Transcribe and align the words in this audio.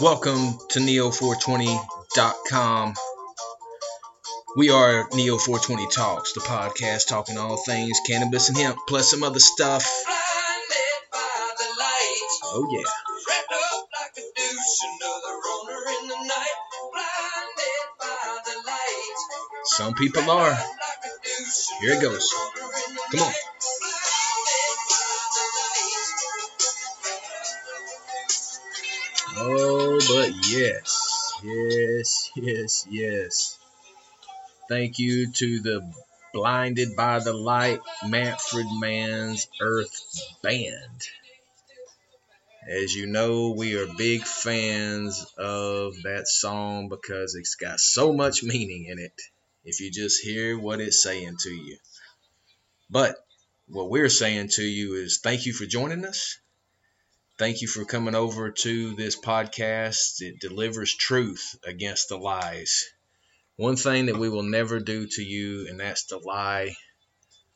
Welcome 0.00 0.56
to 0.70 0.78
Neo420.com. 0.78 2.94
We 4.56 4.70
are 4.70 5.08
Neo420 5.08 5.92
Talks, 5.92 6.34
the 6.34 6.40
podcast 6.40 7.08
talking 7.08 7.36
all 7.36 7.56
things 7.56 7.98
cannabis 8.06 8.48
and 8.48 8.56
hemp, 8.56 8.78
plus 8.86 9.10
some 9.10 9.24
other 9.24 9.40
stuff. 9.40 9.84
Oh, 12.44 12.68
yeah. 12.70 12.84
Some 19.64 19.94
people 19.94 20.30
are. 20.30 20.56
Here 21.80 21.94
it 21.94 22.00
goes. 22.00 22.32
Come 23.10 23.20
on. 23.22 23.32
Oh, 29.40 29.67
but 30.06 30.30
yes, 30.48 31.32
yes, 31.42 32.30
yes, 32.36 32.86
yes. 32.88 33.58
Thank 34.68 34.98
you 34.98 35.32
to 35.32 35.60
the 35.60 35.92
Blinded 36.32 36.94
by 36.94 37.18
the 37.20 37.32
Light 37.32 37.80
Manfred 38.06 38.66
Mann's 38.78 39.48
Earth 39.60 39.90
Band. 40.42 41.08
As 42.68 42.94
you 42.94 43.06
know, 43.06 43.54
we 43.56 43.76
are 43.76 43.86
big 43.86 44.22
fans 44.22 45.26
of 45.38 45.94
that 46.02 46.28
song 46.28 46.88
because 46.88 47.34
it's 47.34 47.54
got 47.54 47.80
so 47.80 48.12
much 48.12 48.42
meaning 48.42 48.84
in 48.84 48.98
it 48.98 49.20
if 49.64 49.80
you 49.80 49.90
just 49.90 50.22
hear 50.22 50.58
what 50.58 50.80
it's 50.80 51.02
saying 51.02 51.38
to 51.40 51.50
you. 51.50 51.78
But 52.90 53.16
what 53.68 53.90
we're 53.90 54.10
saying 54.10 54.48
to 54.56 54.62
you 54.62 54.94
is 54.94 55.18
thank 55.22 55.46
you 55.46 55.52
for 55.52 55.66
joining 55.66 56.04
us. 56.04 56.38
Thank 57.38 57.62
you 57.62 57.68
for 57.68 57.84
coming 57.84 58.16
over 58.16 58.50
to 58.50 58.96
this 58.96 59.16
podcast. 59.16 60.20
It 60.22 60.40
delivers 60.40 60.92
truth 60.92 61.54
against 61.62 62.08
the 62.08 62.16
lies. 62.16 62.84
One 63.54 63.76
thing 63.76 64.06
that 64.06 64.16
we 64.16 64.28
will 64.28 64.42
never 64.42 64.80
do 64.80 65.06
to 65.06 65.22
you, 65.22 65.68
and 65.68 65.78
that's 65.78 66.06
to 66.06 66.18
lie 66.18 66.74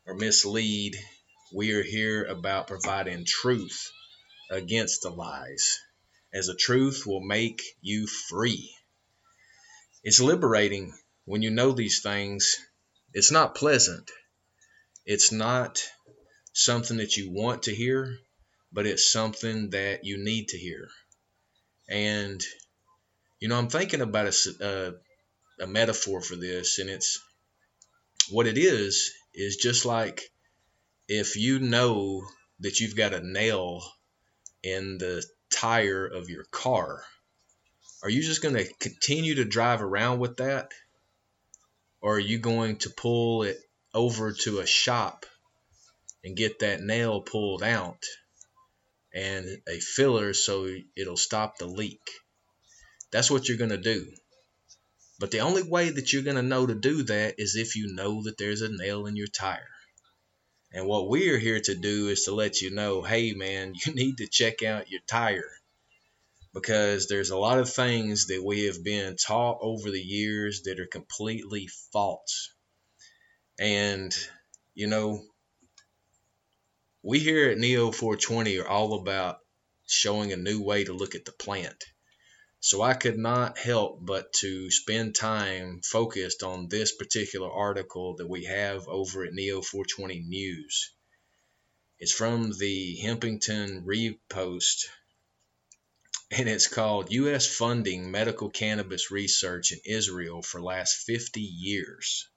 or 0.06 0.14
mislead. 0.14 0.94
We 1.52 1.72
are 1.72 1.82
here 1.82 2.22
about 2.22 2.68
providing 2.68 3.24
truth 3.24 3.90
against 4.52 5.02
the 5.02 5.10
lies, 5.10 5.80
as 6.32 6.46
the 6.46 6.54
truth 6.54 7.02
will 7.04 7.26
make 7.26 7.60
you 7.80 8.06
free. 8.06 8.72
It's 10.04 10.20
liberating 10.20 10.96
when 11.24 11.42
you 11.42 11.50
know 11.50 11.72
these 11.72 12.02
things. 12.02 12.54
It's 13.14 13.32
not 13.32 13.56
pleasant, 13.56 14.08
it's 15.04 15.32
not 15.32 15.82
something 16.52 16.98
that 16.98 17.16
you 17.16 17.32
want 17.32 17.64
to 17.64 17.74
hear 17.74 18.20
but 18.72 18.86
it's 18.86 19.10
something 19.10 19.70
that 19.70 20.04
you 20.04 20.22
need 20.22 20.48
to 20.48 20.58
hear. 20.58 20.88
And, 21.88 22.42
you 23.40 23.48
know, 23.48 23.58
I'm 23.58 23.68
thinking 23.68 24.00
about 24.00 24.26
a, 24.26 24.54
a, 24.60 24.88
uh, 24.88 24.92
a 25.60 25.66
metaphor 25.66 26.22
for 26.22 26.36
this, 26.36 26.78
and 26.78 26.88
it's 26.88 27.20
what 28.30 28.46
it 28.46 28.56
is, 28.56 29.12
is 29.34 29.56
just 29.56 29.84
like 29.84 30.22
if 31.08 31.36
you 31.36 31.58
know 31.58 32.22
that 32.60 32.80
you've 32.80 32.96
got 32.96 33.12
a 33.12 33.20
nail 33.20 33.82
in 34.62 34.98
the 34.98 35.24
tire 35.50 36.06
of 36.06 36.30
your 36.30 36.44
car, 36.44 37.02
are 38.02 38.10
you 38.10 38.22
just 38.22 38.42
going 38.42 38.54
to 38.54 38.72
continue 38.80 39.36
to 39.36 39.44
drive 39.44 39.82
around 39.82 40.18
with 40.18 40.38
that? 40.38 40.72
Or 42.00 42.16
are 42.16 42.20
you 42.20 42.38
going 42.38 42.76
to 42.78 42.90
pull 42.90 43.44
it 43.44 43.58
over 43.94 44.32
to 44.32 44.58
a 44.58 44.66
shop 44.66 45.26
and 46.24 46.36
get 46.36 46.60
that 46.60 46.80
nail 46.80 47.20
pulled 47.20 47.62
out 47.62 48.04
and 49.14 49.46
a 49.68 49.78
filler 49.80 50.32
so 50.32 50.68
it'll 50.96 51.16
stop 51.16 51.58
the 51.58 51.66
leak. 51.66 52.00
That's 53.10 53.30
what 53.30 53.48
you're 53.48 53.58
going 53.58 53.70
to 53.70 53.76
do. 53.76 54.06
But 55.18 55.30
the 55.30 55.40
only 55.40 55.62
way 55.62 55.90
that 55.90 56.12
you're 56.12 56.22
going 56.22 56.36
to 56.36 56.42
know 56.42 56.66
to 56.66 56.74
do 56.74 57.04
that 57.04 57.34
is 57.38 57.54
if 57.54 57.76
you 57.76 57.94
know 57.94 58.24
that 58.24 58.38
there's 58.38 58.62
a 58.62 58.68
nail 58.68 59.06
in 59.06 59.14
your 59.16 59.28
tire. 59.28 59.68
And 60.72 60.86
what 60.86 61.08
we're 61.08 61.38
here 61.38 61.60
to 61.60 61.74
do 61.74 62.08
is 62.08 62.24
to 62.24 62.34
let 62.34 62.62
you 62.62 62.70
know 62.70 63.02
hey, 63.02 63.32
man, 63.32 63.74
you 63.86 63.94
need 63.94 64.18
to 64.18 64.26
check 64.26 64.62
out 64.62 64.90
your 64.90 65.00
tire. 65.06 65.50
Because 66.54 67.08
there's 67.08 67.30
a 67.30 67.36
lot 67.36 67.58
of 67.58 67.72
things 67.72 68.26
that 68.26 68.42
we 68.44 68.64
have 68.64 68.82
been 68.82 69.16
taught 69.16 69.58
over 69.62 69.90
the 69.90 70.02
years 70.02 70.62
that 70.62 70.80
are 70.80 70.86
completely 70.86 71.68
false. 71.92 72.52
And, 73.58 74.14
you 74.74 74.86
know, 74.86 75.22
we 77.02 77.18
here 77.18 77.50
at 77.50 77.58
Neo 77.58 77.90
420 77.90 78.58
are 78.60 78.68
all 78.68 78.94
about 78.94 79.40
showing 79.86 80.32
a 80.32 80.36
new 80.36 80.62
way 80.62 80.84
to 80.84 80.92
look 80.92 81.16
at 81.16 81.24
the 81.24 81.32
plant. 81.32 81.84
So 82.60 82.80
I 82.80 82.94
could 82.94 83.18
not 83.18 83.58
help 83.58 83.98
but 84.06 84.32
to 84.34 84.70
spend 84.70 85.16
time 85.16 85.80
focused 85.82 86.44
on 86.44 86.68
this 86.68 86.94
particular 86.94 87.50
article 87.50 88.16
that 88.16 88.28
we 88.28 88.44
have 88.44 88.86
over 88.86 89.24
at 89.24 89.34
Neo 89.34 89.62
420 89.62 90.20
News. 90.20 90.92
It's 91.98 92.12
from 92.12 92.52
the 92.56 92.96
Hempington 92.96 93.84
Repost 93.84 94.86
and 96.30 96.48
it's 96.48 96.68
called 96.68 97.12
U.S. 97.12 97.46
Funding 97.46 98.10
Medical 98.10 98.48
Cannabis 98.48 99.10
Research 99.10 99.72
in 99.72 99.80
Israel 99.84 100.40
for 100.40 100.62
Last 100.62 101.04
50 101.04 101.40
Years. 101.40 102.28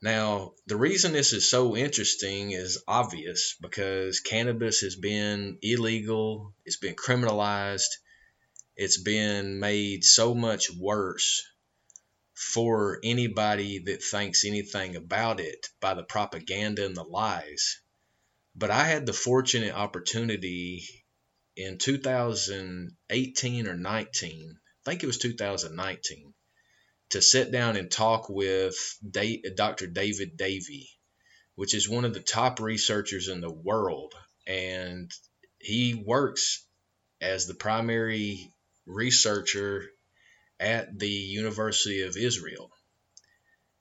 Now, 0.00 0.54
the 0.66 0.76
reason 0.76 1.12
this 1.12 1.32
is 1.32 1.48
so 1.48 1.76
interesting 1.76 2.52
is 2.52 2.82
obvious 2.86 3.56
because 3.60 4.20
cannabis 4.20 4.80
has 4.80 4.94
been 4.94 5.58
illegal, 5.60 6.54
it's 6.64 6.76
been 6.76 6.94
criminalized, 6.94 7.90
it's 8.76 8.98
been 8.98 9.58
made 9.58 10.04
so 10.04 10.36
much 10.36 10.70
worse 10.70 11.42
for 12.32 13.00
anybody 13.02 13.80
that 13.80 14.04
thinks 14.04 14.44
anything 14.44 14.94
about 14.94 15.40
it 15.40 15.66
by 15.80 15.94
the 15.94 16.04
propaganda 16.04 16.86
and 16.86 16.96
the 16.96 17.02
lies. 17.02 17.80
But 18.54 18.70
I 18.70 18.84
had 18.84 19.04
the 19.04 19.12
fortunate 19.12 19.74
opportunity 19.74 21.04
in 21.56 21.76
2018 21.78 23.66
or 23.66 23.76
19, 23.76 24.60
I 24.60 24.90
think 24.90 25.02
it 25.02 25.06
was 25.06 25.18
2019, 25.18 26.34
to 27.10 27.22
sit 27.22 27.50
down 27.50 27.76
and 27.76 27.90
talk 27.90 28.28
with 28.28 28.76
Dr. 29.56 29.86
David 29.86 30.36
Davy, 30.36 30.90
which 31.54 31.74
is 31.74 31.88
one 31.88 32.04
of 32.04 32.14
the 32.14 32.20
top 32.20 32.60
researchers 32.60 33.28
in 33.28 33.40
the 33.40 33.52
world. 33.52 34.14
And 34.46 35.10
he 35.58 35.94
works 35.94 36.64
as 37.20 37.46
the 37.46 37.54
primary 37.54 38.52
researcher 38.86 39.84
at 40.60 40.98
the 40.98 41.08
University 41.08 42.02
of 42.02 42.16
Israel. 42.16 42.70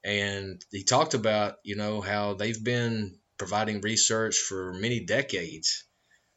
And 0.03 0.63
he 0.71 0.83
talked 0.83 1.13
about, 1.13 1.55
you 1.63 1.75
know, 1.75 2.01
how 2.01 2.33
they've 2.33 2.63
been 2.63 3.19
providing 3.37 3.81
research 3.81 4.37
for 4.37 4.73
many 4.73 5.01
decades. 5.01 5.83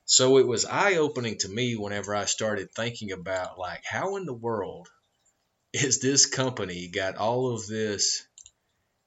So 0.05 0.39
it 0.39 0.47
was 0.47 0.65
eye 0.65 0.97
opening 0.97 1.39
to 1.39 1.49
me 1.49 1.77
whenever 1.77 2.15
I 2.17 2.25
started 2.25 2.73
thinking 2.75 3.13
about, 3.13 3.59
like, 3.59 3.83
how 3.85 4.17
in 4.17 4.25
the 4.25 4.35
world 4.35 4.89
is 5.73 6.01
this 6.01 6.27
company 6.27 6.89
got 6.89 7.17
all 7.17 7.55
of 7.55 7.67
this 7.67 8.27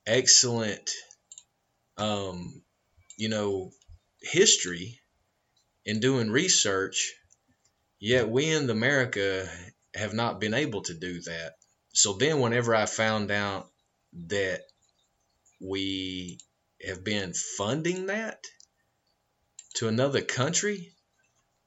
excellent 0.06 0.92
um, 1.98 2.62
you 3.18 3.30
know 3.30 3.72
history 4.22 5.00
in 5.86 6.00
doing 6.00 6.30
research 6.32 7.14
yet 8.00 8.30
we 8.30 8.50
in 8.50 8.70
america 8.70 9.48
have 9.96 10.14
not 10.14 10.40
been 10.40 10.54
able 10.54 10.82
to 10.82 10.94
do 10.94 11.22
that. 11.22 11.54
So 11.94 12.14
then 12.14 12.40
whenever 12.40 12.74
i 12.74 12.86
found 12.86 13.32
out 13.32 13.70
that 14.28 14.62
we 15.62 16.40
have 16.86 17.04
been 17.04 17.34
funding 17.34 18.08
that 18.08 18.44
to 19.76 19.88
another 19.88 20.22
country 20.22 20.94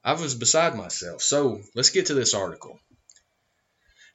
i 0.03 0.15
was 0.15 0.35
beside 0.35 0.77
myself. 0.77 1.23
So 1.23 1.61
let's 1.75 1.91
get 1.91 2.07
to 2.07 2.15
this 2.15 2.35
article 2.35 2.79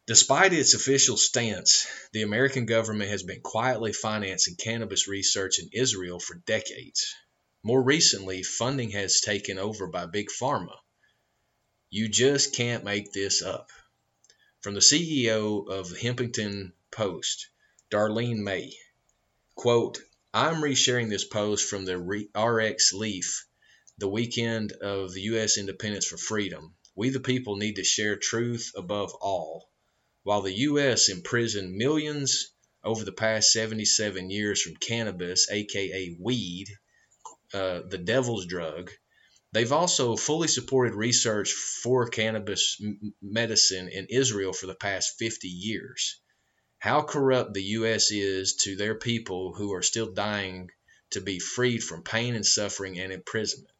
Despite 0.07 0.51
its 0.51 0.73
official 0.73 1.15
stance, 1.15 1.85
the 2.11 2.23
American 2.23 2.65
government 2.65 3.11
has 3.11 3.21
been 3.21 3.41
quietly 3.41 3.93
financing 3.93 4.55
cannabis 4.55 5.07
research 5.07 5.59
in 5.59 5.69
Israel 5.73 6.19
for 6.19 6.41
decades. 6.47 7.13
More 7.61 7.83
recently, 7.83 8.41
funding 8.41 8.89
has 8.91 9.21
taken 9.21 9.59
over 9.59 9.85
by 9.85 10.07
Big 10.07 10.29
Pharma. 10.29 10.75
You 11.91 12.09
just 12.09 12.55
can't 12.55 12.83
make 12.83 13.11
this 13.11 13.43
up. 13.43 13.69
From 14.61 14.73
the 14.73 14.79
CEO 14.79 15.69
of 15.69 15.89
the 15.89 15.99
Hempington 15.99 16.73
Post, 16.89 17.49
Darlene 17.91 18.39
May, 18.39 18.75
quote, 19.53 20.01
I'm 20.33 20.63
resharing 20.63 21.09
this 21.09 21.25
post 21.25 21.69
from 21.69 21.85
the 21.85 21.99
RX 22.35 22.93
Leaf, 22.93 23.45
the 23.99 24.09
weekend 24.09 24.71
of 24.71 25.13
the 25.13 25.21
U.S. 25.21 25.59
Independence 25.59 26.07
for 26.07 26.17
Freedom. 26.17 26.75
We 26.95 27.09
the 27.09 27.19
people 27.19 27.57
need 27.57 27.75
to 27.75 27.83
share 27.83 28.15
truth 28.15 28.71
above 28.75 29.13
all. 29.13 29.70
While 30.23 30.41
the 30.41 30.53
U.S. 30.53 31.09
imprisoned 31.09 31.75
millions 31.75 32.53
over 32.83 33.03
the 33.03 33.11
past 33.11 33.51
77 33.51 34.29
years 34.29 34.61
from 34.61 34.75
cannabis, 34.75 35.49
aka 35.49 36.15
weed, 36.19 36.67
uh, 37.53 37.81
the 37.87 37.97
devil's 37.97 38.45
drug, 38.45 38.91
They've 39.53 39.71
also 39.71 40.15
fully 40.15 40.47
supported 40.47 40.93
research 40.95 41.51
for 41.51 42.07
cannabis 42.07 42.77
m- 42.81 43.13
medicine 43.21 43.89
in 43.89 44.07
Israel 44.09 44.53
for 44.53 44.65
the 44.65 44.75
past 44.75 45.17
50 45.19 45.49
years. 45.49 46.21
How 46.79 47.03
corrupt 47.03 47.53
the 47.53 47.63
U.S. 47.79 48.11
is 48.11 48.55
to 48.63 48.77
their 48.77 48.95
people 48.95 49.53
who 49.53 49.73
are 49.73 49.81
still 49.81 50.13
dying 50.13 50.69
to 51.11 51.19
be 51.19 51.37
freed 51.39 51.83
from 51.83 52.03
pain 52.03 52.33
and 52.33 52.45
suffering 52.45 52.97
and 52.97 53.11
imprisonment. 53.11 53.75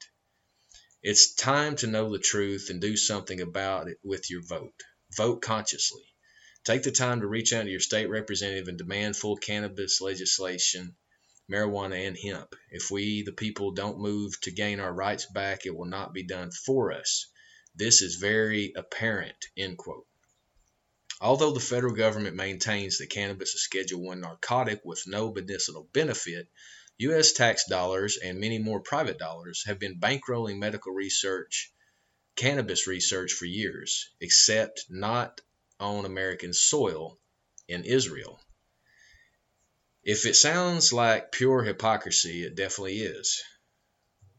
It's 1.02 1.34
time 1.34 1.78
to 1.78 1.88
know 1.88 2.12
the 2.12 2.20
truth 2.20 2.68
and 2.70 2.82
do 2.82 2.98
something 2.98 3.40
about 3.40 3.88
it 3.88 3.98
with 4.04 4.30
your 4.30 4.42
vote. 4.42 4.84
Vote 5.16 5.42
consciously. 5.42 6.04
Take 6.64 6.84
the 6.84 6.92
time 6.92 7.22
to 7.22 7.28
reach 7.28 7.54
out 7.54 7.64
to 7.64 7.70
your 7.70 7.80
state 7.80 8.10
representative 8.10 8.68
and 8.68 8.78
demand 8.78 9.18
full 9.18 9.38
cannabis 9.38 10.00
legislation 10.02 10.96
marijuana, 11.52 12.08
and 12.08 12.18
hemp. 12.18 12.56
If 12.70 12.90
we, 12.90 13.24
the 13.24 13.34
people, 13.34 13.72
don't 13.72 14.00
move 14.00 14.40
to 14.42 14.52
gain 14.52 14.80
our 14.80 14.94
rights 14.94 15.26
back, 15.26 15.66
it 15.66 15.76
will 15.76 15.86
not 15.86 16.14
be 16.14 16.24
done 16.24 16.52
for 16.52 16.94
us. 16.94 17.28
This 17.76 18.02
is 18.02 18.16
very 18.16 18.74
apparent. 18.76 19.48
End 19.58 19.78
quote. 19.78 20.08
Although 21.20 21.52
the 21.52 21.60
federal 21.60 21.94
government 21.94 22.36
maintains 22.36 22.98
that 22.98 23.10
cannabis 23.10 23.54
is 23.54 23.64
Schedule 23.64 24.02
One 24.02 24.22
narcotic 24.22 24.82
with 24.86 25.06
no 25.08 25.32
medicinal 25.32 25.90
benefit, 25.94 26.48
U.S. 27.00 27.34
tax 27.34 27.66
dollars 27.68 28.18
and 28.18 28.40
many 28.40 28.60
more 28.60 28.80
private 28.80 29.18
dollars 29.18 29.64
have 29.66 29.78
been 29.80 30.00
bankrolling 30.00 30.58
medical 30.58 30.94
research, 30.94 31.72
cannabis 32.36 32.88
research 32.88 33.34
for 33.34 33.46
years, 33.46 34.10
except 34.20 34.86
not 34.90 35.42
on 35.82 36.06
American 36.06 36.54
soil 36.54 37.20
in 37.68 37.84
Israel. 37.84 38.40
If 40.04 40.26
it 40.26 40.36
sounds 40.36 40.94
like 40.94 41.32
pure 41.32 41.64
hypocrisy, 41.64 42.44
it 42.44 42.56
definitely 42.56 43.02
is. 43.02 43.44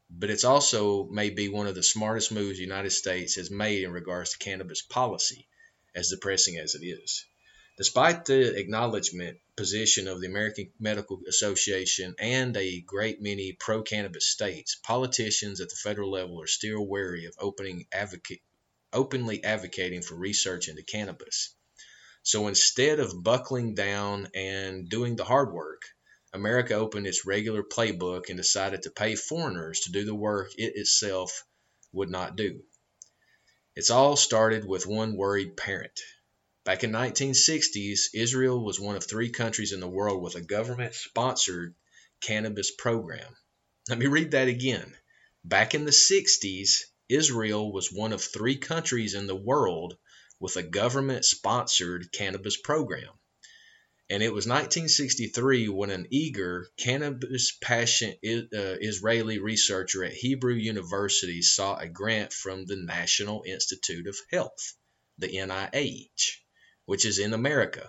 But 0.08 0.30
it's 0.30 0.44
also 0.44 1.04
may 1.04 1.30
be 1.30 1.48
one 1.48 1.66
of 1.66 1.74
the 1.74 1.82
smartest 1.82 2.32
moves 2.32 2.56
the 2.56 2.64
United 2.64 2.90
States 2.90 3.34
has 3.36 3.50
made 3.50 3.84
in 3.84 3.92
regards 3.92 4.30
to 4.30 4.38
cannabis 4.38 4.82
policy, 4.82 5.48
as 5.94 6.10
depressing 6.10 6.58
as 6.58 6.74
it 6.74 6.84
is. 6.84 7.24
Despite 7.78 8.26
the 8.26 8.54
acknowledgement 8.56 9.38
position 9.56 10.06
of 10.06 10.20
the 10.20 10.26
American 10.26 10.72
Medical 10.78 11.20
Association 11.26 12.14
and 12.18 12.56
a 12.56 12.80
great 12.80 13.22
many 13.22 13.52
pro 13.52 13.82
cannabis 13.82 14.28
states, 14.28 14.76
politicians 14.82 15.60
at 15.60 15.70
the 15.70 15.76
federal 15.76 16.10
level 16.10 16.40
are 16.42 16.46
still 16.46 16.86
wary 16.86 17.24
of 17.24 17.34
opening 17.38 17.86
advocate, 17.90 18.42
openly 18.92 19.42
advocating 19.44 20.02
for 20.02 20.14
research 20.14 20.68
into 20.68 20.82
cannabis. 20.82 21.54
So 22.22 22.46
instead 22.48 23.00
of 23.00 23.22
buckling 23.22 23.74
down 23.74 24.28
and 24.34 24.88
doing 24.88 25.16
the 25.16 25.24
hard 25.24 25.52
work, 25.52 25.82
America 26.32 26.74
opened 26.74 27.06
its 27.06 27.26
regular 27.26 27.62
playbook 27.62 28.28
and 28.28 28.36
decided 28.36 28.82
to 28.82 28.90
pay 28.90 29.16
foreigners 29.16 29.80
to 29.80 29.92
do 29.92 30.04
the 30.04 30.14
work 30.14 30.52
it 30.56 30.76
itself 30.76 31.44
would 31.92 32.10
not 32.10 32.36
do. 32.36 32.62
It's 33.74 33.90
all 33.90 34.16
started 34.16 34.64
with 34.64 34.86
one 34.86 35.16
worried 35.16 35.56
parent. 35.56 36.00
Back 36.64 36.84
in 36.84 36.92
1960s, 36.92 38.14
Israel 38.14 38.64
was 38.64 38.78
one 38.78 38.96
of 38.96 39.04
three 39.04 39.30
countries 39.30 39.72
in 39.72 39.80
the 39.80 39.88
world 39.88 40.22
with 40.22 40.36
a 40.36 40.40
government 40.40 40.94
sponsored 40.94 41.74
cannabis 42.20 42.70
program. 42.70 43.36
Let 43.88 43.98
me 43.98 44.06
read 44.06 44.30
that 44.30 44.48
again. 44.48 44.94
Back 45.44 45.74
in 45.74 45.84
the 45.84 45.90
60s, 45.90 46.84
Israel 47.12 47.72
was 47.72 47.92
one 47.92 48.12
of 48.12 48.22
three 48.22 48.56
countries 48.56 49.14
in 49.14 49.26
the 49.26 49.36
world 49.36 49.96
with 50.40 50.56
a 50.56 50.62
government 50.62 51.24
sponsored 51.24 52.10
cannabis 52.12 52.56
program. 52.56 53.10
And 54.10 54.22
it 54.22 54.32
was 54.32 54.46
1963 54.46 55.68
when 55.68 55.90
an 55.90 56.06
eager, 56.10 56.68
cannabis 56.76 57.56
passionate 57.62 58.18
uh, 58.24 58.76
Israeli 58.80 59.38
researcher 59.38 60.04
at 60.04 60.12
Hebrew 60.12 60.54
University 60.54 61.40
sought 61.42 61.82
a 61.82 61.88
grant 61.88 62.32
from 62.32 62.66
the 62.66 62.76
National 62.76 63.42
Institute 63.46 64.06
of 64.06 64.18
Health, 64.30 64.74
the 65.18 65.28
NIH, 65.28 66.38
which 66.84 67.06
is 67.06 67.18
in 67.18 67.32
America. 67.32 67.88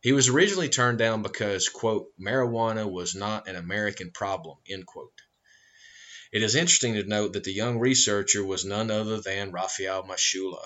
He 0.00 0.12
was 0.12 0.28
originally 0.28 0.68
turned 0.68 0.98
down 0.98 1.22
because, 1.22 1.68
quote, 1.68 2.08
marijuana 2.18 2.90
was 2.90 3.14
not 3.14 3.48
an 3.48 3.56
American 3.56 4.10
problem, 4.12 4.58
end 4.68 4.86
quote. 4.86 5.20
It 6.32 6.42
is 6.42 6.56
interesting 6.56 6.94
to 6.94 7.04
note 7.04 7.34
that 7.34 7.44
the 7.44 7.52
young 7.52 7.78
researcher 7.78 8.44
was 8.44 8.64
none 8.64 8.90
other 8.90 9.20
than 9.20 9.52
Raphael 9.52 10.02
Mechoulam, 10.02 10.58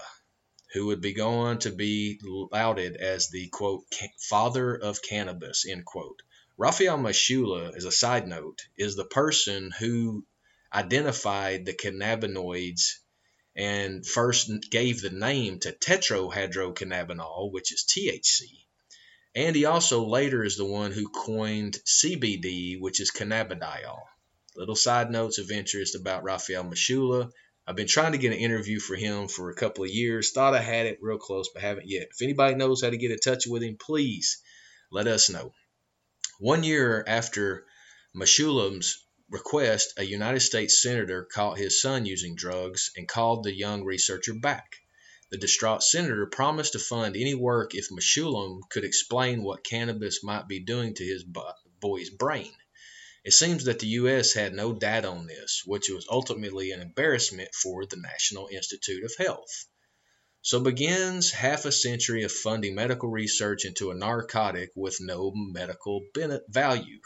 who 0.72 0.86
would 0.86 1.02
be 1.02 1.12
going 1.12 1.58
to 1.58 1.70
be 1.70 2.18
lauded 2.22 2.96
as 2.96 3.28
the 3.28 3.48
quote 3.48 3.84
father 4.18 4.74
of 4.74 5.02
cannabis 5.02 5.66
end 5.68 5.84
quote. 5.84 6.22
Raphael 6.56 6.96
Mechoulam, 6.96 7.76
as 7.76 7.84
a 7.84 7.92
side 7.92 8.26
note, 8.26 8.62
is 8.78 8.96
the 8.96 9.04
person 9.04 9.70
who 9.78 10.26
identified 10.72 11.66
the 11.66 11.74
cannabinoids 11.74 12.98
and 13.54 14.06
first 14.06 14.50
gave 14.70 15.02
the 15.02 15.10
name 15.10 15.58
to 15.58 15.72
tetrahydrocannabinol, 15.72 17.52
which 17.52 17.70
is 17.72 17.84
THC. 17.84 18.64
And 19.34 19.54
he 19.54 19.66
also 19.66 20.06
later 20.06 20.42
is 20.42 20.56
the 20.56 20.64
one 20.64 20.92
who 20.92 21.10
coined 21.10 21.78
CBD, 21.84 22.80
which 22.80 23.00
is 23.00 23.10
cannabidiol. 23.10 24.00
Little 24.56 24.74
side 24.74 25.10
notes 25.10 25.38
of 25.38 25.50
interest 25.50 25.94
about 25.94 26.24
Raphael 26.24 26.64
Mechoulam. 26.64 27.30
I've 27.66 27.76
been 27.76 27.86
trying 27.86 28.12
to 28.12 28.18
get 28.18 28.32
an 28.32 28.38
interview 28.38 28.80
for 28.80 28.96
him 28.96 29.28
for 29.28 29.48
a 29.48 29.54
couple 29.54 29.84
of 29.84 29.90
years. 29.90 30.32
Thought 30.32 30.54
I 30.56 30.60
had 30.60 30.86
it 30.86 30.98
real 31.00 31.18
close, 31.18 31.48
but 31.54 31.62
haven't 31.62 31.88
yet. 31.88 32.08
If 32.10 32.20
anybody 32.20 32.56
knows 32.56 32.82
how 32.82 32.90
to 32.90 32.96
get 32.96 33.12
in 33.12 33.18
touch 33.18 33.46
with 33.46 33.62
him, 33.62 33.76
please 33.76 34.42
let 34.90 35.06
us 35.06 35.30
know. 35.30 35.54
One 36.40 36.64
year 36.64 37.04
after 37.06 37.64
Mechoulam's 38.12 39.04
request, 39.30 39.94
a 39.98 40.04
United 40.04 40.40
States 40.40 40.82
senator 40.82 41.28
caught 41.32 41.58
his 41.58 41.80
son 41.80 42.04
using 42.04 42.34
drugs 42.34 42.90
and 42.96 43.06
called 43.06 43.44
the 43.44 43.54
young 43.54 43.84
researcher 43.84 44.34
back. 44.34 44.80
The 45.30 45.38
distraught 45.38 45.84
senator 45.84 46.26
promised 46.26 46.72
to 46.72 46.80
fund 46.80 47.14
any 47.14 47.34
work 47.34 47.76
if 47.76 47.92
Mechoulam 47.92 48.62
could 48.68 48.82
explain 48.82 49.44
what 49.44 49.62
cannabis 49.62 50.24
might 50.24 50.48
be 50.48 50.58
doing 50.58 50.94
to 50.94 51.04
his 51.04 51.24
boy's 51.80 52.10
brain. 52.10 52.52
It 53.22 53.34
seems 53.34 53.64
that 53.64 53.80
the 53.80 53.86
U.S. 53.86 54.32
had 54.32 54.54
no 54.54 54.72
data 54.72 55.08
on 55.08 55.26
this, 55.26 55.62
which 55.66 55.90
was 55.90 56.06
ultimately 56.10 56.70
an 56.70 56.80
embarrassment 56.80 57.54
for 57.54 57.84
the 57.84 57.98
National 57.98 58.48
Institute 58.48 59.04
of 59.04 59.14
Health. 59.18 59.66
So 60.42 60.60
begins 60.60 61.30
half 61.30 61.66
a 61.66 61.72
century 61.72 62.22
of 62.22 62.32
funding 62.32 62.74
medical 62.74 63.10
research 63.10 63.66
into 63.66 63.90
a 63.90 63.94
narcotic 63.94 64.70
with 64.74 64.96
no 65.00 65.32
medical 65.34 66.00
value. 66.48 67.00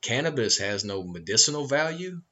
Cannabis 0.00 0.56
has 0.56 0.82
no 0.82 1.02
medicinal 1.02 1.66
value. 1.66 2.22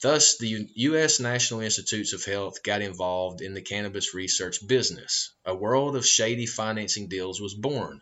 Thus, 0.00 0.38
the 0.38 0.70
U.S. 0.76 1.18
National 1.18 1.60
Institutes 1.60 2.12
of 2.12 2.24
Health 2.24 2.62
got 2.62 2.82
involved 2.82 3.42
in 3.42 3.52
the 3.52 3.62
cannabis 3.62 4.14
research 4.14 4.64
business. 4.66 5.34
A 5.44 5.54
world 5.56 5.96
of 5.96 6.06
shady 6.06 6.46
financing 6.46 7.08
deals 7.08 7.40
was 7.40 7.54
born. 7.54 8.00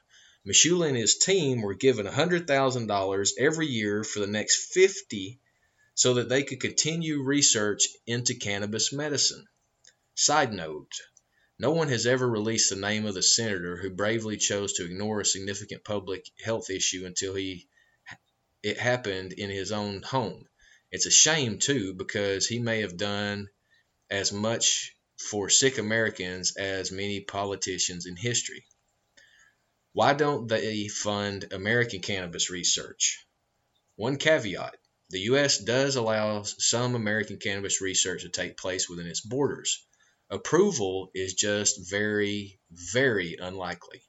Mechoulam 0.48 0.88
and 0.88 0.96
his 0.96 1.18
team 1.18 1.60
were 1.60 1.74
given 1.74 2.06
$100,000 2.06 3.30
every 3.38 3.66
year 3.66 4.02
for 4.02 4.20
the 4.20 4.26
next 4.26 4.72
50 4.72 5.38
so 5.94 6.14
that 6.14 6.30
they 6.30 6.42
could 6.42 6.60
continue 6.60 7.22
research 7.22 7.86
into 8.06 8.34
cannabis 8.34 8.90
medicine. 8.90 9.46
Side 10.14 10.54
note 10.54 10.90
no 11.58 11.72
one 11.72 11.88
has 11.88 12.06
ever 12.06 12.26
released 12.26 12.70
the 12.70 12.76
name 12.76 13.04
of 13.04 13.14
the 13.14 13.22
senator 13.22 13.76
who 13.76 13.90
bravely 13.90 14.38
chose 14.38 14.72
to 14.74 14.84
ignore 14.84 15.20
a 15.20 15.26
significant 15.26 15.84
public 15.84 16.24
health 16.42 16.70
issue 16.70 17.04
until 17.04 17.34
he 17.34 17.68
it 18.62 18.78
happened 18.78 19.34
in 19.34 19.50
his 19.50 19.70
own 19.70 20.02
home. 20.02 20.48
It's 20.90 21.04
a 21.04 21.10
shame 21.10 21.58
too 21.58 21.92
because 21.92 22.46
he 22.46 22.58
may 22.58 22.80
have 22.80 22.96
done 22.96 23.48
as 24.08 24.32
much 24.32 24.94
for 25.18 25.50
sick 25.50 25.76
Americans 25.76 26.56
as 26.56 26.90
many 26.90 27.20
politicians 27.20 28.06
in 28.06 28.16
history. 28.16 28.64
Why 29.98 30.14
don't 30.14 30.46
they 30.46 30.86
fund 30.86 31.52
American 31.52 32.00
cannabis 32.00 32.50
research? 32.50 33.26
One 33.96 34.16
caveat 34.16 34.76
the 35.10 35.22
U.S. 35.22 35.58
does 35.58 35.96
allow 35.96 36.44
some 36.44 36.94
American 36.94 37.38
cannabis 37.38 37.80
research 37.80 38.22
to 38.22 38.28
take 38.28 38.56
place 38.56 38.88
within 38.88 39.08
its 39.08 39.20
borders. 39.20 39.84
Approval 40.30 41.10
is 41.14 41.34
just 41.34 41.90
very, 41.90 42.60
very 42.70 43.38
unlikely. 43.40 44.04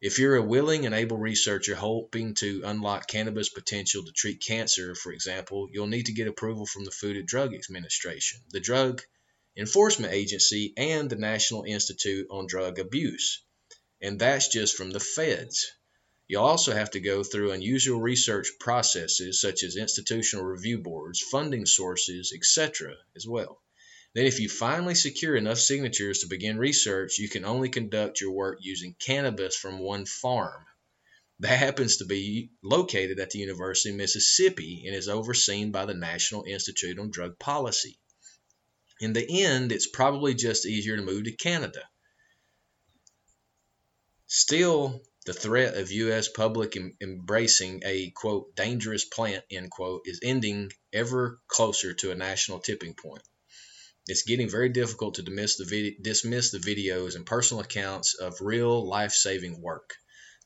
If 0.00 0.20
you're 0.20 0.36
a 0.36 0.46
willing 0.46 0.86
and 0.86 0.94
able 0.94 1.18
researcher 1.18 1.74
hoping 1.74 2.34
to 2.34 2.62
unlock 2.64 3.08
cannabis 3.08 3.48
potential 3.48 4.04
to 4.04 4.12
treat 4.12 4.40
cancer, 4.40 4.94
for 4.94 5.10
example, 5.10 5.68
you'll 5.72 5.88
need 5.88 6.06
to 6.06 6.12
get 6.12 6.28
approval 6.28 6.66
from 6.66 6.84
the 6.84 6.92
Food 6.92 7.16
and 7.16 7.26
Drug 7.26 7.52
Administration, 7.52 8.42
the 8.50 8.60
Drug 8.60 9.02
Enforcement 9.56 10.12
Agency, 10.12 10.72
and 10.76 11.10
the 11.10 11.16
National 11.16 11.64
Institute 11.64 12.28
on 12.30 12.46
Drug 12.46 12.78
Abuse 12.78 13.42
and 14.02 14.18
that's 14.18 14.48
just 14.48 14.76
from 14.76 14.90
the 14.90 15.00
feds. 15.00 15.70
You'll 16.28 16.44
also 16.44 16.72
have 16.72 16.92
to 16.92 17.00
go 17.00 17.24
through 17.24 17.50
unusual 17.50 18.00
research 18.00 18.52
processes 18.60 19.40
such 19.40 19.64
as 19.64 19.76
institutional 19.76 20.44
review 20.44 20.78
boards, 20.78 21.20
funding 21.20 21.66
sources, 21.66 22.32
etc. 22.32 22.94
as 23.16 23.26
well. 23.26 23.60
Then, 24.14 24.26
if 24.26 24.40
you 24.40 24.48
finally 24.48 24.94
secure 24.94 25.36
enough 25.36 25.58
signatures 25.58 26.20
to 26.20 26.28
begin 26.28 26.56
research, 26.56 27.18
you 27.18 27.28
can 27.28 27.44
only 27.44 27.68
conduct 27.68 28.20
your 28.20 28.32
work 28.32 28.58
using 28.60 28.94
cannabis 28.98 29.56
from 29.56 29.80
one 29.80 30.06
farm. 30.06 30.64
that 31.40 31.58
happens 31.58 31.96
to 31.96 32.04
be 32.04 32.50
located 32.62 33.18
at 33.18 33.30
the 33.30 33.38
University 33.38 33.90
of 33.90 33.96
Mississippi 33.96 34.84
and 34.86 34.94
is 34.94 35.08
overseen 35.08 35.72
by 35.72 35.86
the 35.86 35.94
National 35.94 36.44
Institute 36.44 36.98
on 36.98 37.10
Drug 37.10 37.38
Policy. 37.38 37.98
In 39.00 39.14
the 39.14 39.44
end, 39.44 39.72
it's 39.72 39.86
probably 39.86 40.34
just 40.34 40.66
easier 40.66 40.96
to 40.96 41.02
move 41.02 41.24
to 41.24 41.32
Canada. 41.32 41.82
Still, 44.32 45.02
the 45.26 45.32
threat 45.34 45.74
of 45.74 45.90
U.S. 45.90 46.28
public 46.28 46.76
em- 46.76 46.96
embracing 47.00 47.82
a 47.84 48.10
quote 48.10 48.54
dangerous 48.54 49.04
plant 49.04 49.44
end 49.50 49.72
quote 49.72 50.02
is 50.04 50.20
ending 50.22 50.70
ever 50.92 51.40
closer 51.48 51.94
to 51.94 52.12
a 52.12 52.14
national 52.14 52.60
tipping 52.60 52.94
point. 52.94 53.24
It's 54.06 54.22
getting 54.22 54.48
very 54.48 54.68
difficult 54.68 55.16
to 55.16 55.22
dismiss 55.22 55.56
the, 55.56 55.64
vid- 55.64 56.02
dismiss 56.04 56.52
the 56.52 56.58
videos 56.58 57.16
and 57.16 57.26
personal 57.26 57.64
accounts 57.64 58.14
of 58.14 58.40
real 58.40 58.86
life 58.86 59.10
saving 59.10 59.60
work. 59.60 59.96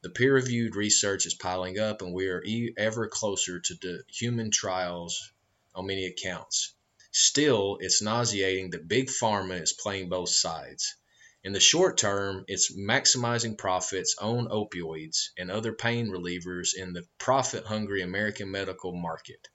The 0.03 0.09
peer 0.09 0.33
reviewed 0.33 0.77
research 0.77 1.27
is 1.27 1.35
piling 1.35 1.79
up, 1.79 2.01
and 2.01 2.15
we 2.15 2.29
are 2.29 2.43
ever 2.79 3.07
closer 3.09 3.61
to 3.61 3.75
the 3.83 4.03
human 4.09 4.51
trials 4.51 5.31
on 5.75 5.89
many 5.89 6.07
accounts. 6.07 6.73
Still, 7.13 7.77
it's 7.81 8.01
nauseating 8.01 8.71
that 8.71 8.89
Big 8.89 9.09
Pharma 9.09 9.61
is 9.61 9.75
playing 9.75 10.09
both 10.09 10.31
sides. 10.31 10.97
In 11.45 11.53
the 11.53 11.61
short 11.61 11.99
term, 11.99 12.47
it's 12.49 12.75
maximizing 12.75 13.59
profits 13.59 14.17
on 14.19 14.49
opioids 14.49 15.29
and 15.37 15.51
other 15.51 15.75
pain 15.75 16.09
relievers 16.09 16.73
in 16.75 16.95
the 16.95 17.07
profit 17.19 17.67
hungry 17.67 18.01
American 18.01 18.51
medical 18.51 18.97
market. 18.97 19.47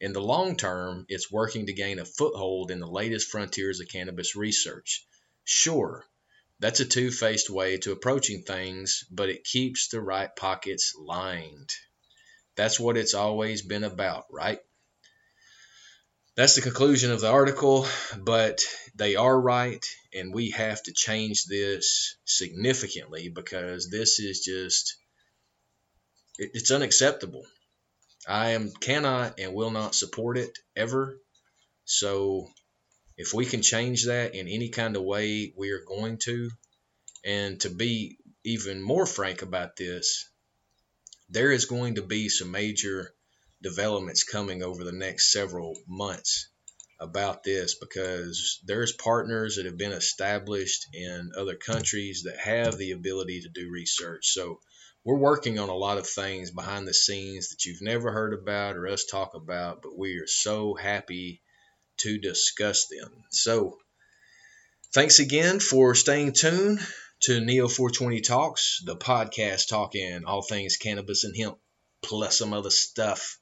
In 0.00 0.12
the 0.12 0.20
long 0.20 0.56
term, 0.56 1.06
it's 1.08 1.30
working 1.30 1.66
to 1.66 1.72
gain 1.72 2.00
a 2.00 2.04
foothold 2.04 2.72
in 2.72 2.80
the 2.80 2.90
latest 2.90 3.28
frontiers 3.28 3.78
of 3.78 3.86
cannabis 3.86 4.34
research. 4.34 5.06
Sure, 5.44 6.04
that's 6.58 6.80
a 6.80 6.84
two 6.84 7.12
faced 7.12 7.48
way 7.48 7.76
to 7.78 7.92
approaching 7.92 8.42
things, 8.42 9.04
but 9.08 9.28
it 9.28 9.44
keeps 9.44 9.86
the 9.86 10.00
right 10.00 10.34
pockets 10.34 10.96
lined. 10.98 11.70
That's 12.56 12.80
what 12.80 12.96
it's 12.96 13.14
always 13.14 13.62
been 13.62 13.84
about, 13.84 14.24
right? 14.32 14.58
That's 16.36 16.54
the 16.54 16.62
conclusion 16.62 17.10
of 17.10 17.20
the 17.20 17.30
article, 17.30 17.86
but 18.18 18.60
they 18.94 19.16
are 19.16 19.38
right, 19.38 19.84
and 20.14 20.32
we 20.32 20.50
have 20.50 20.82
to 20.84 20.92
change 20.92 21.44
this 21.44 22.16
significantly 22.24 23.28
because 23.28 23.90
this 23.90 24.20
is 24.20 24.40
just 24.40 24.96
it's 26.38 26.70
unacceptable. 26.70 27.44
I 28.26 28.50
am 28.50 28.70
cannot 28.72 29.38
and 29.38 29.54
will 29.54 29.70
not 29.70 29.94
support 29.94 30.38
it 30.38 30.58
ever. 30.76 31.18
So 31.84 32.48
if 33.16 33.34
we 33.34 33.44
can 33.44 33.60
change 33.60 34.06
that 34.06 34.34
in 34.34 34.48
any 34.48 34.70
kind 34.70 34.96
of 34.96 35.02
way, 35.02 35.52
we 35.56 35.70
are 35.70 35.84
going 35.84 36.18
to. 36.24 36.50
And 37.24 37.60
to 37.60 37.70
be 37.70 38.18
even 38.44 38.80
more 38.80 39.04
frank 39.04 39.42
about 39.42 39.76
this, 39.76 40.30
there 41.28 41.50
is 41.50 41.66
going 41.66 41.96
to 41.96 42.02
be 42.02 42.28
some 42.28 42.50
major 42.50 43.14
developments 43.62 44.24
coming 44.24 44.62
over 44.62 44.84
the 44.84 44.92
next 44.92 45.32
several 45.32 45.74
months 45.86 46.48
about 47.00 47.42
this 47.42 47.76
because 47.80 48.60
there's 48.66 48.92
partners 48.92 49.56
that 49.56 49.64
have 49.64 49.78
been 49.78 49.92
established 49.92 50.86
in 50.92 51.32
other 51.36 51.56
countries 51.56 52.24
that 52.24 52.38
have 52.38 52.76
the 52.76 52.92
ability 52.92 53.40
to 53.40 53.48
do 53.48 53.70
research. 53.70 54.28
So 54.32 54.60
we're 55.02 55.16
working 55.16 55.58
on 55.58 55.70
a 55.70 55.74
lot 55.74 55.96
of 55.96 56.06
things 56.06 56.50
behind 56.50 56.86
the 56.86 56.92
scenes 56.92 57.48
that 57.48 57.64
you've 57.64 57.80
never 57.80 58.12
heard 58.12 58.34
about 58.34 58.76
or 58.76 58.86
us 58.86 59.06
talk 59.06 59.34
about, 59.34 59.80
but 59.82 59.96
we 59.96 60.16
are 60.16 60.26
so 60.26 60.74
happy 60.74 61.40
to 61.98 62.18
discuss 62.18 62.86
them. 62.86 63.10
So, 63.30 63.78
thanks 64.92 65.18
again 65.18 65.58
for 65.58 65.94
staying 65.94 66.34
tuned 66.34 66.80
to 67.22 67.40
Neo 67.40 67.66
420 67.68 68.20
Talks, 68.20 68.82
the 68.84 68.96
podcast 68.96 69.68
talking 69.68 70.24
all 70.26 70.42
things 70.42 70.76
cannabis 70.76 71.24
and 71.24 71.34
hemp, 71.36 71.58
plus 72.02 72.38
some 72.38 72.52
other 72.52 72.70
stuff. 72.70 73.39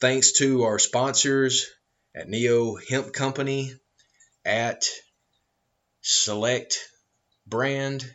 Thanks 0.00 0.32
to 0.38 0.62
our 0.62 0.78
sponsors 0.78 1.70
at 2.16 2.26
Neo 2.26 2.76
Hemp 2.76 3.12
Company, 3.12 3.74
at 4.46 4.88
Select 6.00 6.78
Brand. 7.46 8.10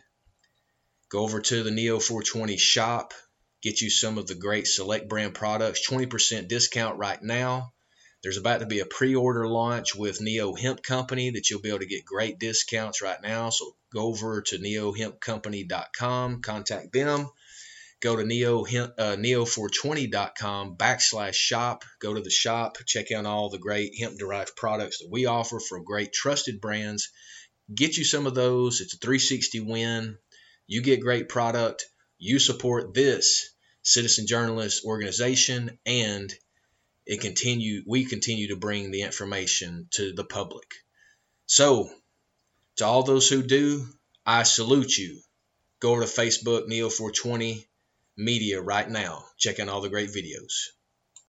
Go 1.10 1.20
over 1.20 1.40
to 1.40 1.62
the 1.62 1.70
Neo 1.70 2.00
420 2.00 2.56
shop, 2.56 3.14
get 3.62 3.80
you 3.80 3.88
some 3.88 4.18
of 4.18 4.26
the 4.26 4.34
great 4.34 4.66
Select 4.66 5.08
Brand 5.08 5.34
products, 5.34 5.88
20% 5.88 6.48
discount 6.48 6.98
right 6.98 7.22
now. 7.22 7.72
There's 8.20 8.38
about 8.38 8.58
to 8.58 8.66
be 8.66 8.80
a 8.80 8.86
pre-order 8.86 9.46
launch 9.46 9.94
with 9.94 10.20
Neo 10.20 10.56
Hemp 10.56 10.82
Company 10.82 11.30
that 11.30 11.48
you'll 11.48 11.60
be 11.60 11.68
able 11.68 11.78
to 11.78 11.86
get 11.86 12.04
great 12.04 12.40
discounts 12.40 13.00
right 13.00 13.22
now. 13.22 13.50
So 13.50 13.76
go 13.94 14.06
over 14.08 14.42
to 14.42 14.58
neohempcompany.com, 14.58 16.42
contact 16.42 16.92
them. 16.92 17.30
Go 18.06 18.14
to 18.14 18.24
neo 18.24 18.60
uh, 18.60 19.16
neo420.com 19.16 20.76
backslash 20.76 21.34
shop. 21.34 21.82
Go 21.98 22.14
to 22.14 22.20
the 22.20 22.30
shop, 22.30 22.76
check 22.86 23.10
out 23.10 23.26
all 23.26 23.50
the 23.50 23.58
great 23.58 23.98
hemp 23.98 24.16
derived 24.16 24.54
products 24.54 24.98
that 24.98 25.08
we 25.10 25.26
offer 25.26 25.58
from 25.58 25.82
great 25.82 26.12
trusted 26.12 26.60
brands. 26.60 27.10
Get 27.74 27.96
you 27.96 28.04
some 28.04 28.28
of 28.28 28.36
those. 28.36 28.80
It's 28.80 28.94
a 28.94 28.98
360 28.98 29.58
win. 29.58 30.18
You 30.68 30.82
get 30.82 31.00
great 31.00 31.28
product. 31.28 31.86
You 32.16 32.38
support 32.38 32.94
this 32.94 33.52
citizen 33.82 34.28
journalist 34.28 34.84
organization 34.84 35.76
and 35.84 36.32
it 37.06 37.20
continue 37.20 37.82
we 37.88 38.04
continue 38.04 38.50
to 38.50 38.56
bring 38.56 38.92
the 38.92 39.02
information 39.02 39.88
to 39.94 40.12
the 40.12 40.22
public. 40.22 40.76
So, 41.46 41.90
to 42.76 42.86
all 42.86 43.02
those 43.02 43.28
who 43.28 43.42
do, 43.42 43.84
I 44.24 44.44
salute 44.44 44.96
you. 44.96 45.20
Go 45.80 45.90
over 45.90 46.02
to 46.02 46.06
Facebook 46.06 46.68
Neo 46.68 46.88
420 46.88 47.66
Media 48.16 48.60
right 48.62 48.88
now. 48.88 49.26
Check 49.36 49.60
out 49.60 49.68
all 49.68 49.82
the 49.82 49.90
great 49.90 50.08
videos. 50.08 50.70